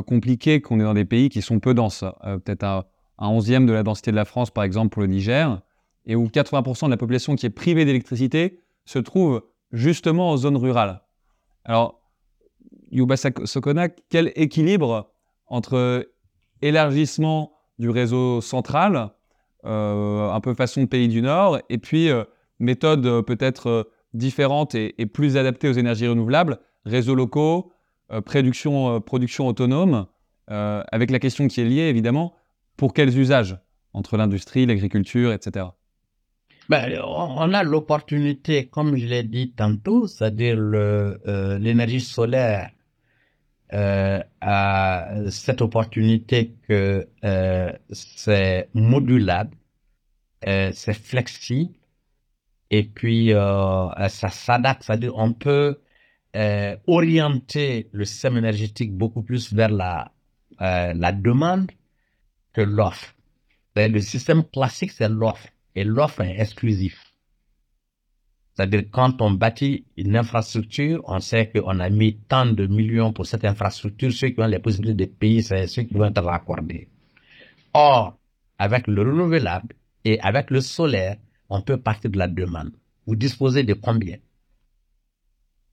[0.06, 2.04] compliquées qu'on est dans des pays qui sont peu denses.
[2.44, 2.84] Peut-être un,
[3.18, 5.60] un, onzième de la densité de la France, par exemple, pour le Niger,
[6.06, 10.58] et où 80% de la population qui est privée d'électricité se trouve justement en zone
[10.58, 11.02] rurale.
[11.66, 12.02] Alors,
[12.92, 15.12] Yuba Sokona, quel équilibre
[15.48, 16.08] entre
[16.62, 19.12] élargissement du réseau central,
[19.66, 22.26] euh, un peu façon pays du Nord, et puis euh,
[22.60, 27.72] méthode euh, peut-être différente et, plus adaptée aux énergies renouvelables, réseaux locaux,
[28.26, 29.02] production,
[29.48, 30.06] autonome,
[30.48, 32.36] avec la question qui est liée évidemment,
[32.78, 33.58] pour quels usages
[33.94, 35.66] entre l'industrie, l'agriculture, etc.
[36.70, 42.70] Ben, on a l'opportunité, comme je l'ai dit tantôt, c'est-à-dire l'énergie solaire
[43.74, 49.56] euh, a cette opportunité que euh, c'est modulable,
[50.48, 51.74] euh, c'est flexible,
[52.70, 55.80] et puis ça s'adapte, c'est-à-dire on peut
[56.88, 60.12] orienter le système énergétique beaucoup plus vers la,
[60.60, 61.72] la demande
[62.54, 63.16] que l'offre.
[63.76, 66.98] Le système classique, c'est l'offre et l'offre est exclusive.
[68.54, 73.26] C'est-à-dire quand on bâtit une infrastructure, on sait qu'on a mis tant de millions pour
[73.26, 76.88] cette infrastructure, ceux qui ont les possibilités de payer, c'est ceux qui vont être raccordés.
[77.74, 78.18] Or,
[78.60, 81.18] avec le renouvelable et avec le solaire,
[81.50, 82.74] on peut partir de la demande.
[83.08, 84.18] Vous disposez de combien?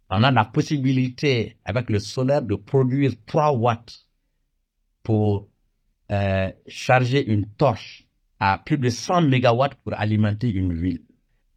[0.08, 4.06] On a la possibilité, avec le solaire, de produire 3 watts
[5.02, 5.48] pour
[6.10, 8.06] euh, charger une torche
[8.40, 11.02] à plus de 100 mégawatts pour alimenter une ville.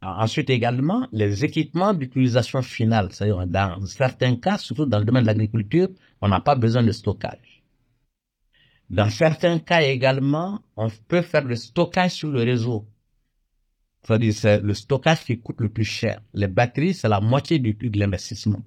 [0.06, 5.28] Ensuite également, les équipements d'utilisation finale, c'est-à-dire dans certains cas, surtout dans le domaine de
[5.28, 5.88] l'agriculture,
[6.20, 7.62] on n'a pas besoin de stockage.
[8.90, 12.86] Dans certains cas également, on peut faire le stockage sur le réseau.
[14.02, 16.20] C'est-à-dire c'est le stockage qui coûte le plus cher.
[16.34, 18.62] Les batteries, c'est la moitié du prix de l'investissement.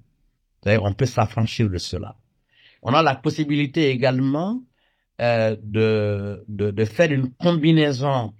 [0.60, 2.16] C'est-à-dire on peut s'affranchir de cela.
[2.82, 4.60] On a la possibilité également
[5.20, 8.34] euh, de, de, de, faire une combinaison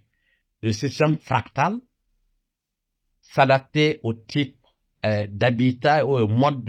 [0.62, 1.76] de systèmes fractal,
[3.33, 4.57] s'adapter au type
[5.07, 6.64] euh, d'habitat ou au mode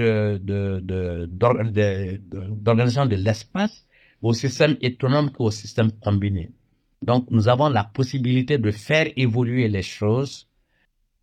[1.33, 3.85] d'organisation de, de, de l'espace,
[4.21, 6.51] au système autonome qu'au système combiné.
[7.01, 10.47] Donc, nous avons la possibilité de faire évoluer les choses.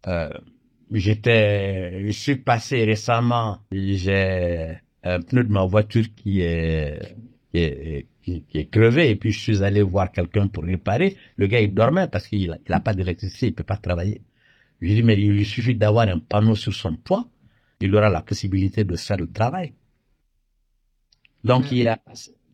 [0.07, 0.31] Euh,
[0.93, 7.17] J'étais, je suis passé récemment, j'ai un pneu de ma voiture qui est,
[7.53, 11.17] qui est qui, est crevé et puis je suis allé voir quelqu'un pour réparer.
[11.37, 14.23] Le gars, il dormait parce qu'il n'a pas d'électricité, il peut pas travailler.
[14.81, 17.29] Je dit, mais il lui suffit d'avoir un panneau sur son toit,
[17.81, 19.75] il aura la possibilité de faire le travail.
[21.45, 21.99] Donc, il y a,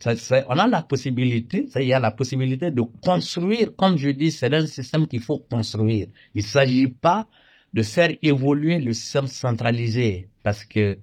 [0.00, 3.96] ça- ça- on a la possibilité, ça, il y a la possibilité de construire, comme
[3.96, 6.08] je dis, c'est un système qu'il faut construire.
[6.34, 7.28] Il ne s'agit pas
[7.72, 10.98] de faire évoluer le système centralisé parce que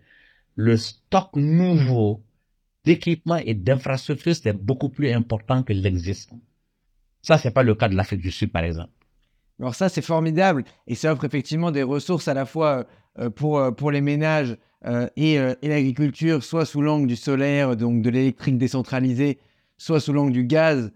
[0.56, 2.24] le stock nouveau
[2.86, 6.42] d'équipements et d'infrastructures, c'est beaucoup plus important que l'existant.
[7.24, 8.94] Ça, c'est pas le cas de l'Afrique du Sud, par exemple.
[9.60, 12.86] Alors ça, c'est formidable et ça offre effectivement des ressources à la fois
[13.20, 17.76] euh, pour, euh, pour les ménages euh, et, et l'agriculture, soit sous l'angle du solaire,
[17.76, 19.38] donc de l'électrique décentralisée,
[19.78, 20.92] soit sous l'angle du gaz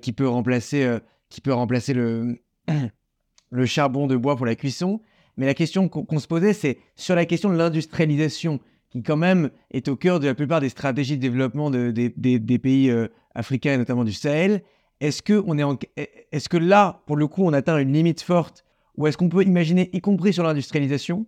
[0.00, 2.38] qui peut remplacer, qui peut remplacer le,
[3.50, 5.02] le charbon de bois pour la cuisson.
[5.36, 9.50] Mais la question qu'on se posait, c'est sur la question de l'industrialisation, qui quand même
[9.70, 12.90] est au cœur de la plupart des stratégies de développement de- des- pays
[13.34, 14.62] africains et notamment du Sahel.
[15.00, 18.22] Est-ce que, on est en- est-ce que là, pour le coup, on atteint une limite
[18.22, 18.64] forte
[18.96, 21.26] ou est-ce qu'on peut imaginer, y compris sur l'industrialisation,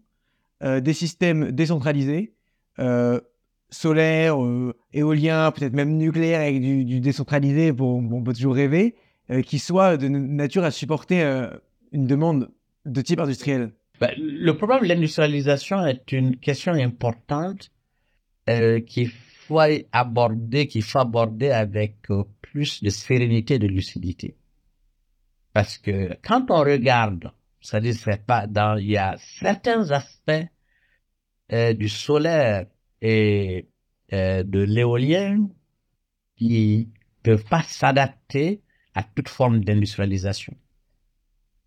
[0.62, 2.32] euh, des systèmes décentralisés,
[2.78, 3.20] euh,
[3.70, 8.94] solaires, euh, éoliens, peut-être même nucléaires avec du, décentralisé, pour, on peut toujours rêver,
[9.30, 11.22] euh, qui soient de nature à supporter
[11.92, 12.50] une demande
[12.86, 13.72] de type industriel?
[14.00, 17.70] Ben, le problème de l'industrialisation est une question importante
[18.86, 19.10] qu'il
[19.48, 19.60] faut
[19.92, 24.36] aborder, qu'il faut aborder avec euh, plus de sérénité et de lucidité.
[25.54, 30.46] Parce que quand on regarde, c'est-à-dire c'est pas dans, il y a certains aspects
[31.52, 32.66] euh, du solaire
[33.00, 33.68] et
[34.12, 35.48] euh, de l'éolien
[36.36, 36.90] qui
[37.22, 38.60] peuvent pas s'adapter
[38.94, 40.54] à toute forme d'industrialisation.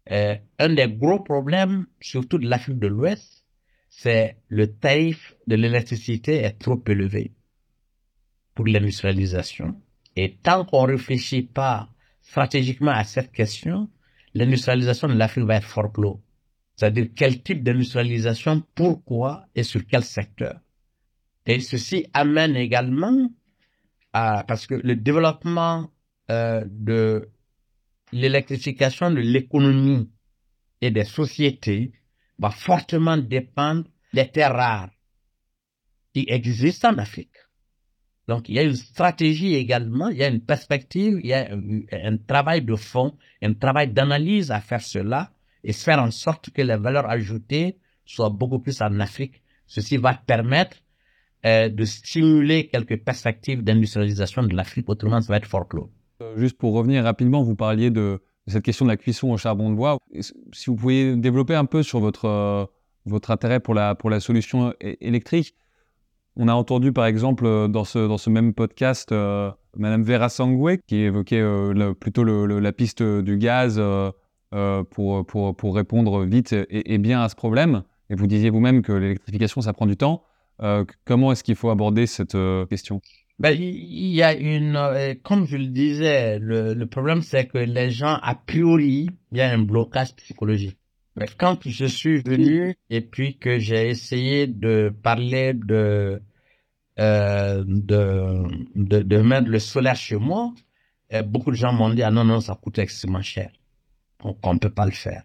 [0.09, 3.45] Un des gros problèmes, surtout de l'Afrique de l'Ouest,
[3.89, 7.31] c'est le tarif de l'électricité est trop élevé
[8.55, 9.75] pour l'industrialisation.
[10.15, 11.89] Et tant qu'on ne réfléchit pas
[12.21, 13.89] stratégiquement à cette question,
[14.33, 16.21] l'industrialisation de l'Afrique va être fort clos.
[16.75, 20.59] C'est-à-dire quel type d'industrialisation, pourquoi et sur quel secteur.
[21.45, 23.29] Et ceci amène également
[24.13, 25.89] à, parce que le développement
[26.29, 27.29] euh, de
[28.11, 30.09] l'électrification de l'économie
[30.81, 31.93] et des sociétés
[32.39, 34.89] va fortement dépendre des terres rares
[36.13, 37.35] qui existent en Afrique.
[38.27, 41.49] Donc, il y a une stratégie également, il y a une perspective, il y a
[41.51, 45.31] un, travail de fond, un travail d'analyse à faire cela
[45.63, 49.41] et faire en sorte que les valeurs ajoutées soient beaucoup plus en Afrique.
[49.65, 50.77] Ceci va permettre
[51.45, 55.89] euh, de stimuler quelques perspectives d'industrialisation de l'Afrique, autrement ça va être fort clos.
[56.21, 59.71] Euh, Juste pour revenir rapidement, vous parliez de, cette question de la cuisson au charbon
[59.71, 59.97] de bois.
[60.19, 62.65] Si vous pouviez développer un peu sur votre, euh,
[63.05, 65.55] votre intérêt pour la, pour la solution électrique.
[66.37, 70.29] On a entendu par exemple euh, dans ce, dans ce même podcast euh, Madame Vera
[70.29, 74.11] Sangwe qui évoquait euh, plutôt la piste du gaz euh,
[74.91, 77.83] pour, pour, pour répondre vite et, bien à ce problème.
[78.09, 80.23] Et vous disiez vous-même que l'électrification, ça prend du temps.
[81.05, 82.37] Comment est-ce qu'il faut aborder cette
[82.69, 83.01] question?
[83.39, 87.89] Ben, il y a une, comme je le disais, le, le problème c'est que les
[87.89, 90.77] gens, a priori, il y a un blocage psychologique.
[91.15, 96.21] Mais quand je suis venu et puis que j'ai essayé de parler de,
[96.99, 98.43] euh, de,
[98.75, 100.53] de, de mettre le solaire chez moi,
[101.13, 103.51] euh, beaucoup de gens m'ont dit, ah non, non, ça coûte extrêmement cher.
[104.23, 105.23] Donc, on ne peut pas le faire.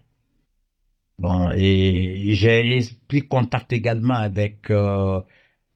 [1.18, 5.20] Bon, et j'ai pris contact également avec euh,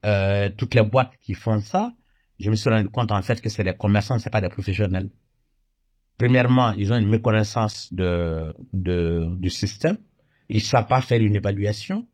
[0.05, 1.93] euh, toutes les boîtes qui font ça.
[2.39, 5.09] Je me suis rendu compte en fait que c'est des commerçants, c'est pas des professionnels.
[6.21, 9.97] Premièrement, ils ont une méconnaissance du système.
[10.49, 12.05] Ils savent pas faire une évaluation,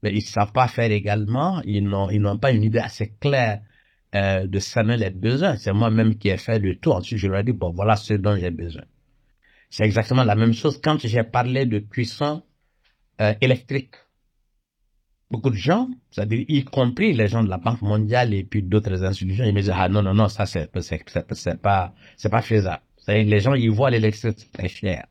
[0.00, 1.60] mais ils savent pas faire également.
[1.64, 3.62] Ils n'ont pas une idée assez claire
[4.14, 5.56] euh, de cerner les besoins.
[5.56, 6.94] C'est moi-même qui ai fait le tour.
[6.94, 8.84] Ensuite, je leur ai dit bon voilà ce dont j'ai besoin.
[9.70, 12.44] C'est exactement la même chose quand j'ai parlé de cuisson
[13.20, 13.96] euh, électrique.
[15.32, 19.02] Beaucoup de gens, c'est-à-dire y compris les gens de la Banque mondiale et puis d'autres
[19.02, 22.82] institutions, ils me disent ah non non non ça c'est pas c'est pas faisable.
[23.08, 25.06] Les gens ils voient l'électricité très cher.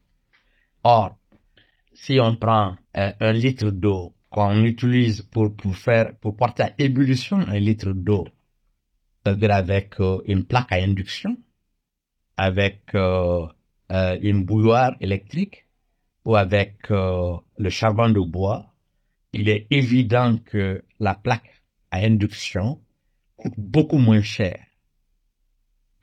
[0.84, 1.18] Or
[1.98, 6.74] si on prend euh, un litre d'eau qu'on utilise pour pour faire pour porter à
[6.78, 8.28] ébullition un litre d'eau,
[9.26, 11.36] c'est-à-dire avec euh, une plaque à induction,
[12.38, 13.48] avec euh,
[14.22, 15.66] une bouilloire électrique
[16.24, 18.74] ou avec le charbon de bois,
[19.32, 22.82] il est évident que la plaque à induction
[23.38, 24.67] coûte beaucoup moins cher,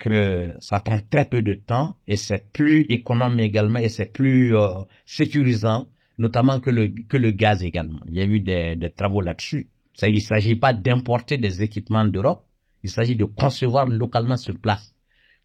[0.05, 4.55] que ça prend très peu de temps et c'est plus économe également et c'est plus
[4.55, 5.89] euh, sécurisant,
[6.19, 8.01] notamment que le, que le gaz également.
[8.09, 9.71] Il y a eu des, des travaux là-dessus.
[10.03, 12.45] Il ne s'agit pas d'importer des équipements d'Europe,
[12.83, 14.95] il s'agit de concevoir localement sur place,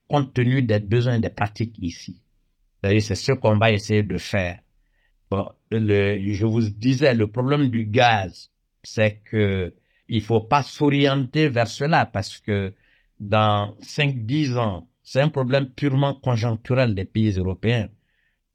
[0.09, 2.21] compte tenu des besoins et des pratiques ici.
[2.83, 4.59] C'est ce qu'on va essayer de faire.
[5.31, 8.49] Bon, le, je vous disais, le problème du gaz,
[8.83, 9.73] c'est que
[10.09, 12.73] il faut pas s'orienter vers cela parce que
[13.19, 17.89] dans 5-10 ans, c'est un problème purement conjoncturel des pays européens.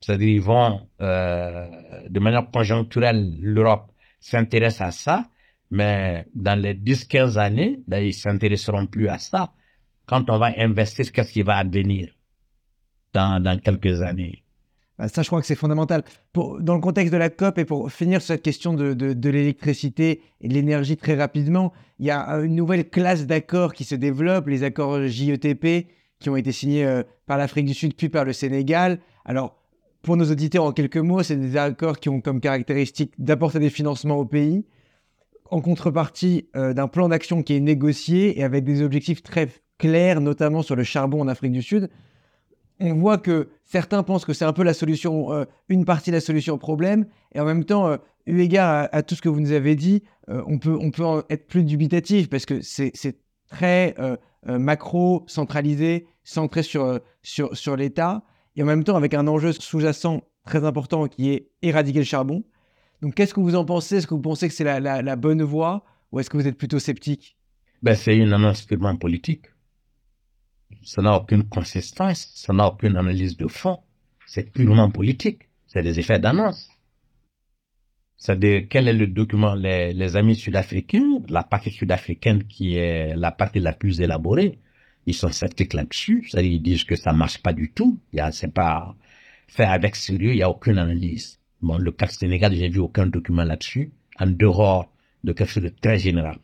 [0.00, 1.68] C'est-à-dire, ils vont, euh,
[2.08, 3.90] de manière conjoncturelle, l'Europe
[4.20, 5.28] s'intéresse à ça,
[5.70, 9.52] mais dans les 10-15 années, ben, ils s'intéresseront plus à ça.
[10.06, 12.10] Quand on va investir, qu'est-ce qui va advenir
[13.12, 14.43] dans, dans quelques années?
[14.98, 16.04] Ça, je crois que c'est fondamental.
[16.34, 20.48] Dans le contexte de la COP et pour finir sur cette question de, l'électricité et
[20.48, 24.62] de l'énergie très rapidement, il y a une nouvelle classe d'accords qui se développe, les
[24.62, 25.88] accords JETP,
[26.20, 29.00] qui ont été signés euh, par l'Afrique du Sud puis par le Sénégal.
[29.24, 29.56] Alors,
[30.02, 33.70] pour nos auditeurs, en quelques mots, c'est des accords qui ont comme caractéristique d'apporter des
[33.70, 34.64] financements au pays,
[35.50, 40.20] en contrepartie euh, d'un plan d'action qui est négocié et avec des objectifs très clairs,
[40.20, 41.90] notamment sur le charbon en Afrique du Sud
[42.80, 46.16] on voit que certains pensent que c'est un peu la solution, euh, une partie de
[46.16, 47.96] la solution au problème, et en même temps, euh,
[48.26, 51.24] eu égard à, tout ce que vous nous avez dit, euh, on, peut, on peut
[51.30, 52.92] être plus dubitatif parce que c'est
[53.48, 53.94] très
[54.46, 58.24] macro, centralisé, centré sur, sur, sur l'État,
[58.56, 62.44] et en même temps avec un enjeu sous-jacent très important qui est éradiquer le charbon.
[63.02, 63.96] Donc qu'est-ce que vous en pensez?
[63.96, 66.56] Est-ce que vous pensez que c'est la, la, bonne voie ou est-ce que vous êtes
[66.56, 67.36] plutôt sceptique?
[67.82, 69.46] Ben, C'est annonce purement politique
[70.82, 73.78] ça n'a aucune consistance, ça n'a aucune analyse de fond.
[74.26, 75.48] C'est purement politique.
[75.66, 76.68] C'est des effets d'annonce.
[78.16, 83.60] C'est-à-dire, quel est le document, les, amis sud-africains, la partie sud-africaine qui est la partie
[83.60, 84.58] la plus élaborée,
[85.06, 86.26] ils sont sceptiques là-dessus.
[86.28, 87.98] C'est-à-dire, ils disent que ça marche pas du tout.
[88.12, 88.94] Il c'est pas
[89.48, 91.38] fait avec sérieux, il y a aucune analyse.
[91.60, 94.90] Bon, le cas Sénégal, j'ai vu aucun document là-dessus, en dehors
[95.22, 96.38] de quelque chose de très général.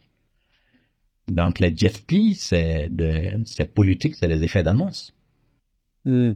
[1.31, 2.91] Donc, les GFP, c'est
[3.75, 5.15] politique, c'est des effets d'annonce.
[6.05, 6.33] Hmm.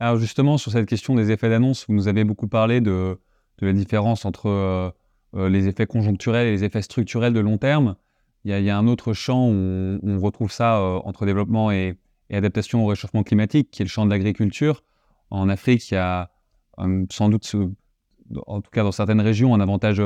[0.00, 3.18] Alors, justement, sur cette question des effets d'annonce, vous nous avez beaucoup parlé de,
[3.58, 4.90] de la différence entre euh,
[5.34, 7.96] euh, les effets conjoncturels et les effets structurels de long terme.
[8.44, 11.96] Il y a, un autre champ où on, retrouve ça euh, entre développement et,
[12.32, 14.82] adaptation au réchauffement climatique, qui est le champ de l'agriculture.
[15.30, 16.30] En Afrique, il y a
[17.10, 17.54] sans doute,
[18.46, 20.00] en tout cas dans certaines régions, un avantage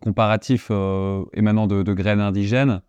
[0.00, 0.70] comparatif
[1.34, 2.80] émanant de, graines indigènes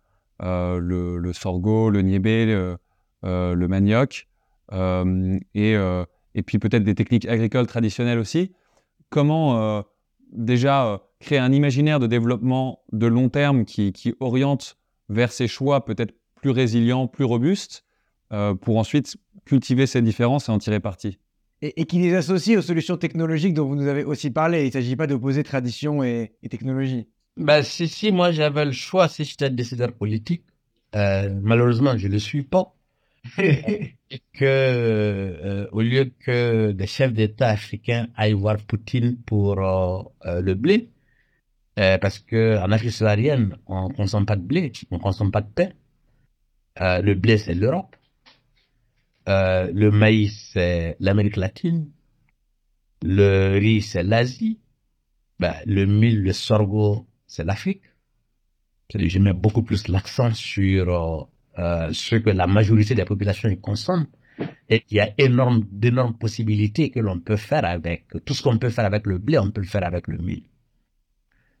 [0.42, 2.76] euh, le, sorgho, le niébé, le,
[3.24, 4.26] euh, manioc,
[4.72, 5.74] euh, et,
[6.34, 8.52] et puis peut-être des techniques agricoles traditionnelles aussi.
[9.10, 9.84] Comment
[10.32, 14.78] déjà créer un imaginaire de développement de long terme qui, oriente
[15.08, 17.84] vers ces choix peut-être plus résilients, plus robustes,
[18.62, 21.18] pour ensuite cultiver ces différences et en tirer parti?
[21.60, 24.62] Et, qui les associe aux solutions technologiques dont vous nous avez aussi parlé.
[24.62, 27.06] Il ne s'agit pas d'opposer tradition et technologie.
[27.36, 30.44] Ben, si, si moi j'avais le choix, si j'étais décideur politique,
[30.94, 32.74] euh, malheureusement je ne le suis pas,
[33.38, 33.88] que
[34.42, 40.02] euh, au lieu que des chefs d'État africains aillent voir Poutine pour euh,
[40.42, 40.90] le blé,
[41.76, 45.40] parce que en Afrique subsaharienne, on ne consomme pas de blé, on ne consomme pas
[45.40, 45.70] de pain.
[46.80, 47.96] le blé, c'est l'Europe.
[49.26, 51.90] le maïs, c'est l'Amérique latine.
[53.02, 54.60] Le riz, c'est l'Asie.
[55.40, 57.82] Ben, le mil, le sorgho, c'est l'Afrique.
[58.94, 61.24] Je mets beaucoup plus l'accent sur euh,
[61.58, 64.06] euh, ce que la majorité des populations consomment.
[64.68, 68.58] Et il y a énorme, d'énormes possibilités que l'on peut faire avec, tout ce qu'on
[68.58, 70.42] peut faire avec le blé, on peut le faire avec le mil.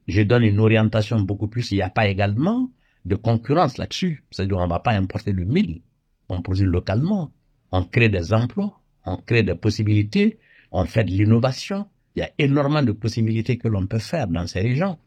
[0.08, 2.70] Je donne une orientation beaucoup plus, il n'y a pas également
[3.06, 4.24] de concurrence là-dessus.
[4.30, 5.80] C'est-à-dire, on ne va pas importer le mil.
[6.28, 7.32] On produit localement.
[7.70, 8.78] On crée des emplois.
[9.06, 10.38] On crée des possibilités.
[10.70, 11.86] On fait de l'innovation.
[12.14, 14.98] Il y a énormément de possibilités que l'on peut faire dans ces régions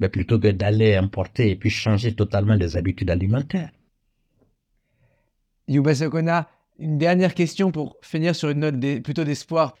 [0.00, 3.70] mais plutôt que d'aller importer et puis changer totalement les habitudes alimentaires.
[5.68, 9.76] Yuba Sokona, une dernière question pour finir sur une note plutôt d'espoir.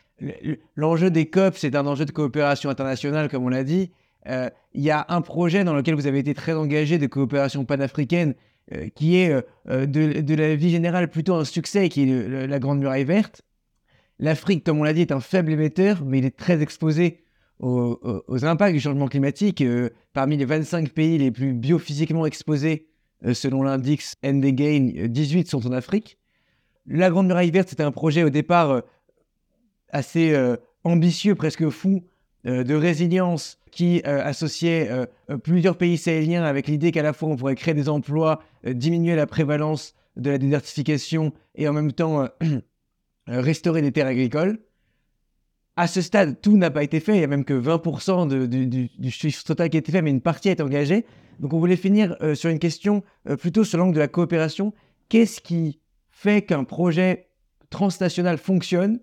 [0.76, 3.90] L'enjeu des COP, c'est un enjeu de coopération internationale, comme on l'a dit.
[4.28, 7.64] Euh, il y a un projet dans lequel vous avez été très engagé de coopération
[7.64, 8.34] panafricaine,
[8.72, 9.32] euh, qui est
[9.68, 13.42] euh, de, la vie générale plutôt un succès, qui est la Grande Muraille Verte.
[14.20, 17.24] L'Afrique, comme on l'a dit, est un faible émetteur, mais il est très exposé
[17.62, 19.60] aux, impacts du changement climatique.
[19.60, 22.88] Euh, parmi les 25 pays les plus biophysiquement exposés,
[23.24, 26.18] euh, selon l'index NDGAIN, 18 sont en Afrique.
[26.86, 28.80] La Grande Muraille Verte, c'était un projet au départ euh,
[29.90, 30.34] assez
[30.84, 32.02] ambitieux, presque fou,
[32.44, 34.88] de résilience qui associait
[35.42, 39.26] plusieurs pays sahéliens avec l'idée qu'à la fois on pourrait créer des emplois, diminuer la
[39.26, 42.26] prévalence de la désertification et en même temps
[43.26, 44.60] restaurer des terres agricoles
[45.76, 47.14] à ce stade, tout n'a pas été fait.
[47.14, 50.20] Il n'y a même que 20% du, chiffre total qui a été fait, mais une
[50.20, 51.06] partie été engagée.
[51.40, 54.72] Donc, on voulait finir euh, sur une question euh, plutôt sur l'angle de la coopération.
[55.08, 57.28] Qu'est-ce qui fait qu'un projet
[57.70, 59.00] transnational fonctionne?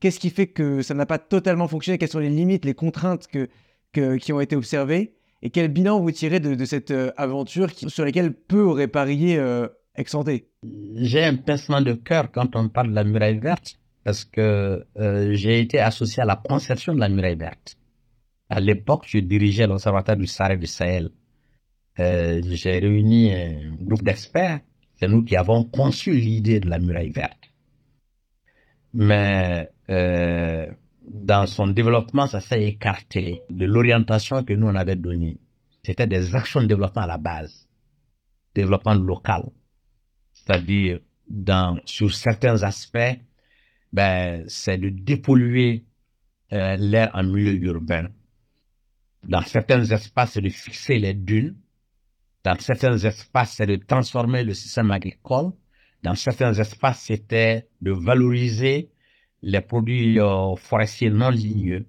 [0.00, 1.98] Qu'est-ce qui fait que ça n'a pas totalement fonctionné?
[1.98, 3.28] Quelles sont les limites, les contraintes
[3.92, 5.14] qui ont été observées?
[5.42, 9.40] Et quel bilan vous tirez de, cette euh, aventure sur laquelle peu auraient parié
[9.98, 10.48] ex-santé.
[10.96, 13.77] J'ai un pincement de cœur quand on parle de la muraille verte,
[14.08, 17.76] parce que euh, j'ai été associé à la conception de la muraille verte.
[18.48, 21.10] À l'époque, je dirigeais l'Observatoire du Sahara et du Sahel.
[21.98, 24.60] Euh, j'ai réuni un groupe d'experts,
[24.94, 27.52] c'est nous qui avons conçu l'idée de la muraille verte.
[28.94, 30.66] Mais euh,
[31.06, 35.36] dans son développement, ça s'est écarté de l'orientation que nous on avait donnée.
[35.82, 37.68] C'était des actions de développement à la base,
[38.54, 39.50] développement local,
[40.32, 41.00] c'est-à-dire
[41.84, 43.18] sur certains aspects,
[43.92, 45.84] ben c'est de dépolluer
[46.52, 48.08] euh, l'air en milieu urbain.
[49.24, 51.56] Dans certains espaces, c'est de fixer les dunes.
[52.44, 55.52] Dans certains espaces, c'est de transformer le système agricole.
[56.02, 58.90] Dans certains espaces, c'était de valoriser
[59.42, 61.86] les produits euh, forestiers non ligneux,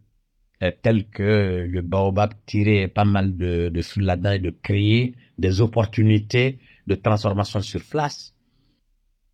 [0.64, 5.62] euh, tels que le baobab tirer pas mal de, de là-dedans et de créer des
[5.62, 8.34] opportunités de transformation sur place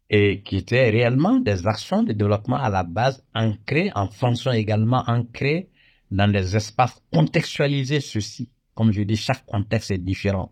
[0.09, 5.03] et qui étaient réellement des actions de développement à la base ancrées en fonction également
[5.07, 5.69] ancrées
[6.11, 8.49] dans des espaces contextualisés ceci.
[8.75, 10.51] Comme je dis, chaque contexte est différent.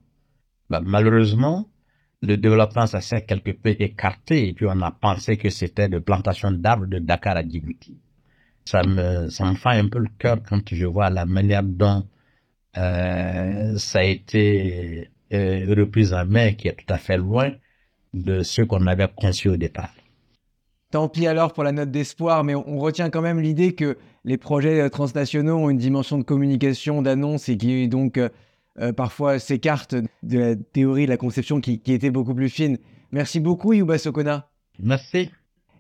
[0.70, 1.68] Ben, malheureusement,
[2.22, 6.00] le développement, ça s'est quelque peu écarté et puis on a pensé que c'était de
[6.00, 7.98] plantation d'arbres de Dakar à Djibouti.
[8.66, 12.08] Ça me, ça me fait un peu le cœur quand je vois la manière dont
[12.78, 17.52] euh, ça a été euh, repris en main, qui est tout à fait loin
[18.14, 19.94] de ce qu'on avait conçu au départ.
[20.92, 24.38] Tant pis alors pour la note d'espoir, mais on retient quand même l'idée que les
[24.38, 28.30] projets transnationaux ont une dimension de communication, d'annonce et qui donc euh,
[28.80, 32.80] euh, parfois s'écartent de la théorie, de la conception qui, était beaucoup plus fine.
[33.12, 34.50] Merci beaucoup, Yuba Sokona.
[34.80, 35.30] Merci.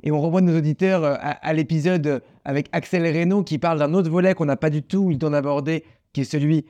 [0.04, 4.12] Et on renvoie nos auditeurs euh, à, l'épisode avec Axel Reynaud qui parle d'un autre
[4.12, 6.66] volet qu'on n'a pas du tout eu le temps d'aborder, qui est celui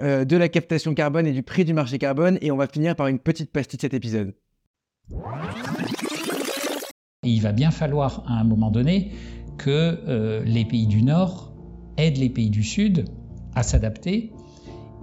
[0.00, 2.38] euh, de la captation carbone et du prix du marché carbone.
[2.42, 4.34] Et on va finir par une petite pastille de cet épisode.
[7.22, 9.12] Il va bien falloir à un moment donné
[9.58, 11.52] que les pays du Nord
[11.96, 13.06] aident les pays du Sud
[13.54, 14.32] à s'adapter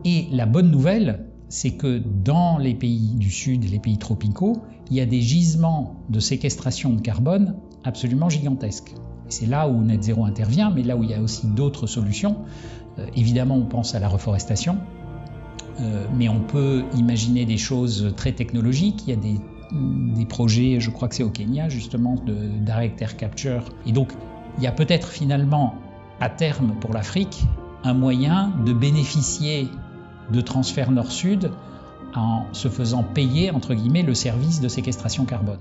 [0.06, 4.98] et la bonne nouvelle, c'est que dans les pays du Sud les pays tropicaux, il
[4.98, 8.94] y a des gisements de séquestration de carbone absolument gigantesques.
[9.30, 12.38] C'est là où Net Zero intervient, mais là où il y a aussi d'autres solutions.
[13.00, 14.78] Euh, évidemment, on pense à la reforestation,
[15.80, 19.04] euh, mais on peut imaginer des choses très technologiques.
[19.08, 19.40] Il y a des,
[19.74, 23.64] des projets, je crois que c'est au Kenya justement, de direct air capture.
[23.86, 24.12] Et donc,
[24.58, 25.76] il y a peut-être finalement
[26.20, 27.44] à terme pour l'Afrique
[27.84, 29.68] un moyen de bénéficier
[30.32, 31.52] de transfert nord-sud
[32.16, 35.60] en se faisant payer, entre guillemets, le service de séquestration carbone.